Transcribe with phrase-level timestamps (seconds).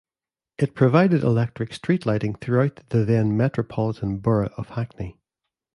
[0.57, 5.19] It provided electric street lighting throughout the then Metropolitan Borough of Hackney.